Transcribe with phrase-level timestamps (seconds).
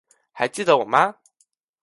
[0.31, 1.17] 还记得我吗？